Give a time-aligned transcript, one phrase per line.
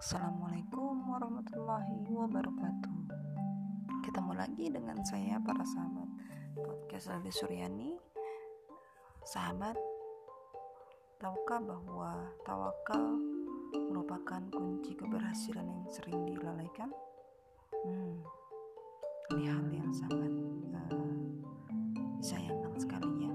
[0.00, 2.96] Assalamualaikum warahmatullahi wabarakatuh.
[4.00, 6.08] Ketemu lagi dengan saya para sahabat
[6.56, 8.00] Podcast Lali Suryani.
[9.28, 9.76] Sahabat
[11.20, 13.20] Tahukah bahwa tawakal
[13.92, 16.88] merupakan kunci keberhasilan yang sering dilalaikan?
[17.84, 18.24] Hmm,
[19.36, 20.32] ini hal yang sangat
[20.96, 21.12] uh,
[22.24, 23.34] disayangkan sekali ya.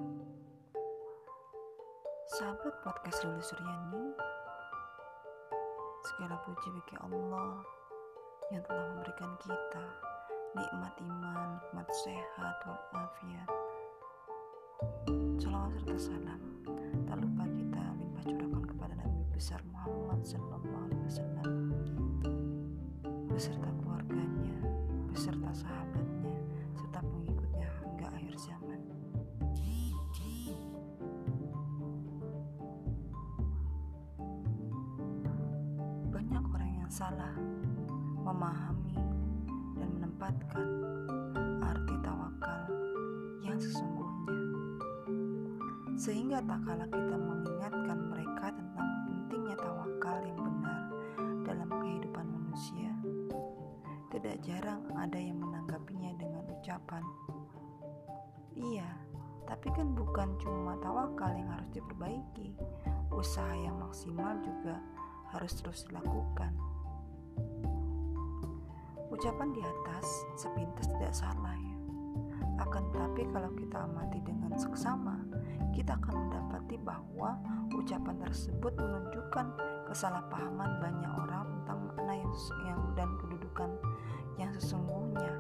[2.42, 4.34] Sahabat podcast Luli Suryani
[6.06, 7.66] Segala puji bagi Allah
[8.54, 9.86] yang telah memberikan kita
[10.54, 13.50] nikmat iman, nikmat sehat, walafiat.
[15.42, 16.42] Salawat serta salam.
[17.10, 21.50] Tak lupa kita limpah curahkan kepada Nabi besar Muhammad Sallallahu Alaihi Wasallam.
[23.34, 24.58] Beserta keluarganya,
[25.10, 26.05] beserta sahabatnya,
[36.96, 37.36] salah
[38.24, 38.96] memahami
[39.76, 40.68] dan menempatkan
[41.60, 42.72] arti tawakal
[43.44, 44.32] yang sesungguhnya.
[46.00, 50.82] Sehingga tak kalah kita mengingatkan mereka tentang pentingnya tawakal yang benar
[51.44, 52.96] dalam kehidupan manusia.
[54.16, 57.04] Tidak jarang ada yang menanggapinya dengan ucapan,
[58.56, 58.88] "Iya,
[59.44, 62.56] tapi kan bukan cuma tawakal yang harus diperbaiki,
[63.12, 64.80] usaha yang maksimal juga
[65.36, 66.75] harus terus dilakukan."
[69.26, 71.76] Ucapan di atas sepintas tidak salah ya.
[72.62, 75.18] Akan tetapi kalau kita amati dengan seksama,
[75.74, 77.34] kita akan mendapati bahwa
[77.74, 79.50] ucapan tersebut menunjukkan
[79.90, 82.34] kesalahpahaman banyak orang tentang makna yang,
[82.70, 83.70] yang dan kedudukan
[84.38, 85.34] yang sesungguhnya.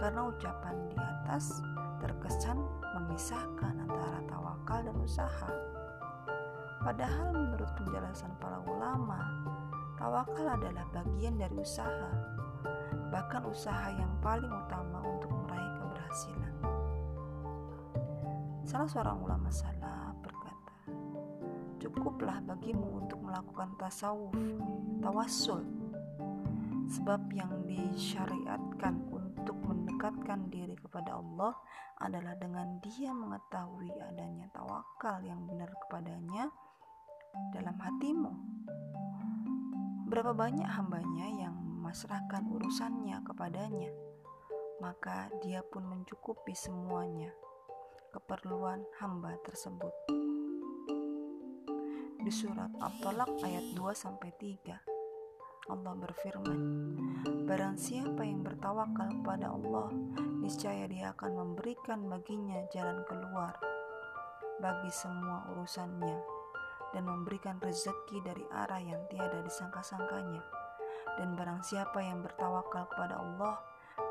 [0.00, 1.60] Karena ucapan di atas
[2.00, 2.56] terkesan
[2.96, 5.52] memisahkan antara tawakal dan usaha.
[6.80, 9.44] Padahal menurut penjelasan para ulama,
[10.00, 12.39] tawakal adalah bagian dari usaha
[13.10, 16.54] bahkan usaha yang paling utama untuk meraih keberhasilan.
[18.62, 20.74] Salah seorang ulama salaf berkata,
[21.82, 24.30] "Cukuplah bagimu untuk melakukan tasawuf,
[25.02, 25.66] tawassul,
[26.86, 31.58] sebab yang disyariatkan untuk mendekatkan diri kepada Allah
[31.98, 36.46] adalah dengan dia mengetahui adanya tawakal yang benar kepadanya
[37.50, 38.30] dalam hatimu."
[40.06, 41.49] Berapa banyak hambanya yang
[41.90, 43.90] memasrahkan urusannya kepadanya,
[44.78, 47.34] maka dia pun mencukupi semuanya
[48.14, 49.90] keperluan hamba tersebut.
[52.14, 54.70] Di surat At-Talaq ayat 2 sampai 3
[55.74, 56.60] Allah berfirman,
[57.50, 59.90] Barang siapa yang bertawakal kepada Allah,
[60.46, 63.58] niscaya dia akan memberikan baginya jalan keluar
[64.62, 66.22] bagi semua urusannya
[66.94, 70.59] dan memberikan rezeki dari arah yang tiada disangka-sangkanya
[71.20, 73.60] dan barang siapa yang bertawakal kepada Allah,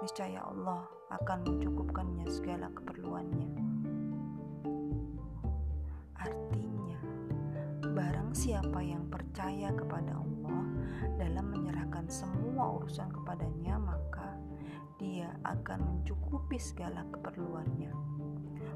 [0.05, 3.49] niscaya Allah akan mencukupkannya segala keperluannya.
[6.21, 7.01] Artinya,
[7.81, 10.61] barang siapa yang percaya kepada Allah
[11.17, 14.37] dalam menyerahkan semua urusan kepadanya, maka
[15.01, 17.89] dia akan mencukupi segala keperluannya.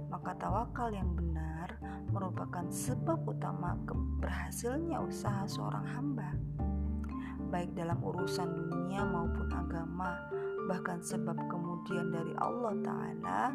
[0.10, 1.78] Maka tawakal yang benar
[2.10, 6.34] merupakan sebab utama keberhasilnya usaha seorang hamba
[7.54, 10.18] baik dalam urusan dunia maupun agama,
[10.66, 13.54] bahkan sebab kemudian dari Allah Ta'ala,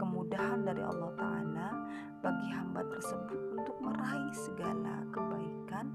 [0.00, 1.68] kemudahan dari Allah Ta'ala
[2.24, 5.92] bagi hamba tersebut untuk meraih segala kebaikan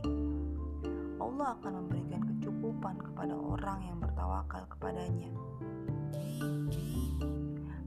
[1.18, 5.34] Allah akan memberikan kecukupan kepada orang yang bertawakal kepadanya.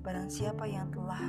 [0.04, 1.24] Barang siapa yang telah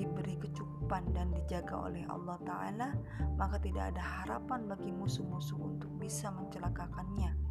[0.00, 2.88] diberi kecukupan dan dijaga oleh Allah Ta'ala,
[3.36, 7.43] maka tidak ada harapan bagi musuh-musuh untuk bisa mencelakakannya.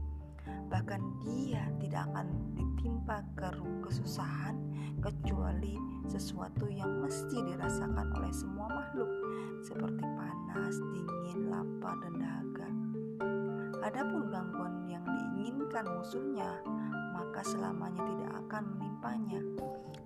[0.73, 3.21] Bahkan dia tidak akan ditimpa
[3.85, 4.57] kesusahan
[5.05, 5.77] kecuali
[6.09, 9.11] sesuatu yang mesti dirasakan oleh semua makhluk
[9.61, 12.69] seperti panas, dingin, lapar, dan dahaga.
[13.85, 16.57] Adapun gangguan yang diinginkan musuhnya,
[17.13, 19.41] maka selamanya tidak akan menimpanya.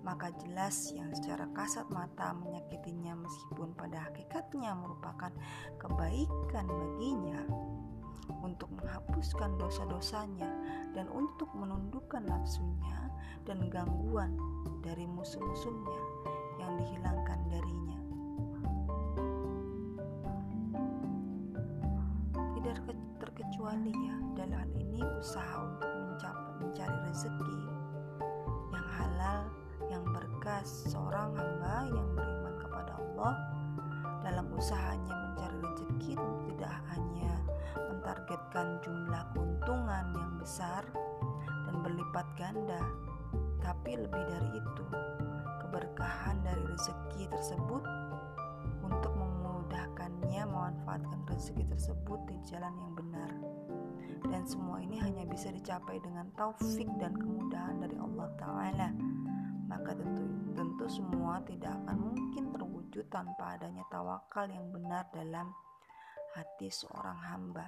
[0.04, 5.32] Maka jelas yang secara kasat mata menyakitinya meskipun pada hakikatnya merupakan
[5.80, 7.40] kebaikan baginya
[8.44, 10.50] untuk menghapuskan dosa-dosanya
[10.92, 13.10] dan untuk menundukkan nafsunya
[13.44, 14.36] dan gangguan
[14.84, 16.00] dari musuh-musuhnya
[16.60, 17.88] yang dihilangkan darinya.
[23.38, 27.60] terkecuali ya dalam ini usaha untuk mencapai, mencari rezeki
[28.70, 29.40] yang halal
[29.90, 33.34] yang berkah seorang hamba yang beriman kepada Allah
[34.22, 36.14] dalam usahanya mencari rezeki
[36.46, 37.32] tidak hanya
[37.76, 40.82] mentargetkan jumlah keuntungan yang besar
[41.68, 42.80] dan berlipat ganda.
[43.60, 44.86] Tapi lebih dari itu
[45.60, 47.84] keberkahan dari rezeki tersebut
[48.80, 53.30] untuk memudahkannya memanfaatkan rezeki tersebut di jalan yang benar.
[54.24, 58.88] Dan semua ini hanya bisa dicapai dengan taufik dan kemudahan dari Allah Ta'ala.
[59.68, 60.24] Maka tentu
[60.56, 65.52] tentu semua tidak akan mungkin terwujud tanpa adanya tawakal yang benar dalam
[66.38, 67.66] hati seorang hamba.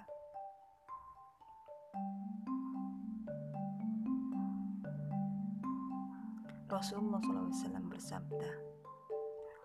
[6.71, 8.51] Rasulullah SAW bersabda,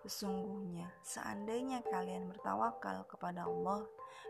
[0.02, 3.86] Sesungguhnya, seandainya kalian bertawakal kepada Allah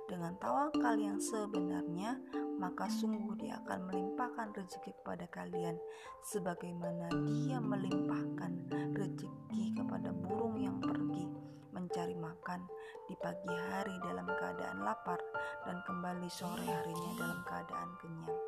[0.09, 2.21] dengan tawakal yang sebenarnya,
[2.61, 5.81] maka sungguh Dia akan melimpahkan rezeki kepada kalian,
[6.21, 11.47] sebagaimana Dia melimpahkan rezeki kepada burung yang pergi
[11.77, 12.65] mencari makan
[13.05, 15.21] di pagi hari dalam keadaan lapar
[15.69, 18.41] dan kembali sore harinya dalam keadaan kenyang.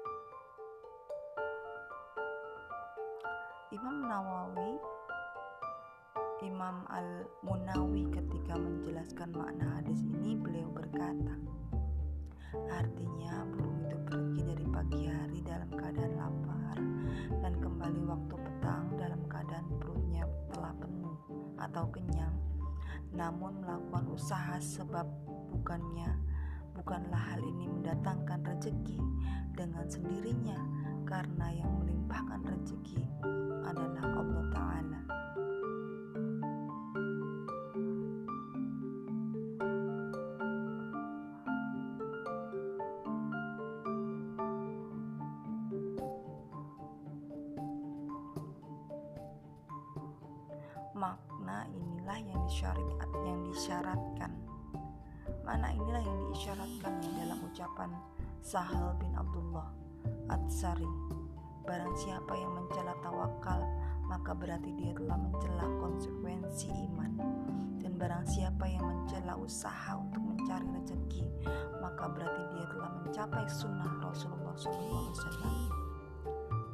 [3.69, 4.81] Imam Nawawi
[6.41, 11.37] Imam Al-Munawi ketika menjelaskan makna hadis ini beliau berkata
[12.73, 16.77] Artinya burung itu pergi dari pagi hari dalam keadaan lapar
[17.45, 21.19] dan kembali waktu petang dalam keadaan perutnya telah penuh
[21.61, 22.33] atau kenyang
[23.13, 25.07] namun melakukan usaha sebab
[25.53, 26.13] bukannya
[26.77, 28.99] bukanlah hal ini mendatangkan rezeki.
[29.59, 30.59] Dengan sendirinya
[31.03, 33.03] karena yang melimpahkan rezeki
[33.67, 35.01] adalah Allah Ta'ala
[51.49, 52.89] makna inilah yang disyarat
[53.25, 54.33] yang disyaratkan.
[55.49, 57.89] Mana inilah yang diisyaratkan dalam ucapan
[58.45, 59.73] Sahal bin Abdullah
[60.29, 60.85] Atsari?
[61.65, 63.65] Barang siapa yang mencela tawakal
[64.13, 67.17] maka berarti dia telah mencela konsekuensi iman.
[67.81, 71.25] Dan barang siapa yang mencela usaha untuk mencari rezeki
[71.81, 75.73] maka berarti dia telah mencapai sunnah Rasulullah SAW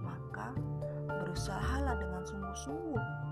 [0.03, 0.51] maka
[1.07, 3.24] berusahalah dengan sungguh-sungguh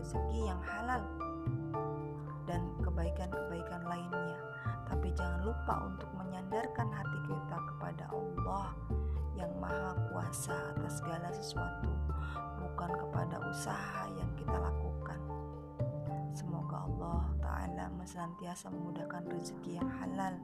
[0.00, 1.04] rezeki yang halal
[2.48, 4.40] dan kebaikan-kebaikan lainnya.
[4.88, 8.74] Tapi jangan lupa untuk menyandarkan hati kita kepada Allah
[9.38, 11.92] yang Maha Kuasa atas segala sesuatu,
[12.58, 15.20] bukan kepada usaha yang kita lakukan.
[16.34, 17.60] Semoga Allah Ta'ala
[18.10, 20.34] senantiasa memudahkan rezeki yang halal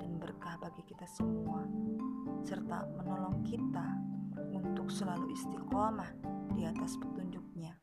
[0.00, 1.68] dan berkah bagi kita semua,
[2.40, 3.84] serta menolong kita
[4.56, 6.08] untuk selalu istiqomah
[6.56, 7.81] di atas petunjuknya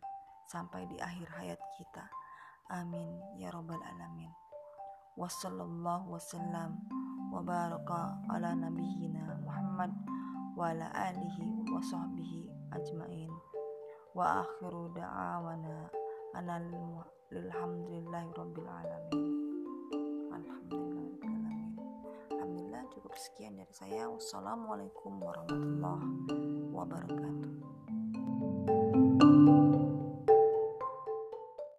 [0.50, 2.10] sampai di akhir hayat kita.
[2.74, 4.34] Amin ya rabbal alamin.
[5.14, 6.82] Wassallallahu wasallam
[7.30, 9.94] wa baraka ala nabiyyina Muhammad
[10.58, 13.30] wa ala alihi wa sahbihi ajmain.
[14.18, 15.94] Wa akhiru da'awana
[16.34, 16.66] anal
[17.30, 19.22] Alhamdulillahirobbilalamin.
[20.34, 21.78] Alhamdulillahirobbilalamin.
[22.34, 24.10] Alhamdulillah cukup sekian dari saya.
[24.10, 26.10] Wassalamualaikum warahmatullahi
[26.74, 27.99] wabarakatuh.